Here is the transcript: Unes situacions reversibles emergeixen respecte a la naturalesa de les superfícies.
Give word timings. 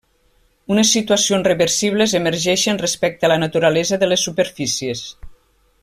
Unes 0.75 0.93
situacions 0.95 1.45
reversibles 1.49 2.15
emergeixen 2.21 2.81
respecte 2.85 3.29
a 3.29 3.31
la 3.33 3.39
naturalesa 3.45 4.01
de 4.05 4.11
les 4.13 4.25
superfícies. 4.31 5.07